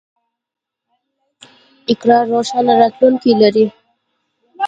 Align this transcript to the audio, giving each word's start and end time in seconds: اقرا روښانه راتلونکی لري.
اقرا 1.91 2.17
روښانه 2.29 2.73
راتلونکی 2.81 3.31
لري. 3.41 3.65